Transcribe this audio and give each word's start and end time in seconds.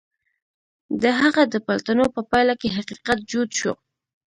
د 1.01 1.03
هغه 1.19 1.41
د 1.53 1.55
پلټنو 1.65 2.05
په 2.15 2.21
پايله 2.31 2.53
کې 2.61 2.75
حقيقت 2.77 3.17
جوت 3.31 3.49
شو. 3.59 3.73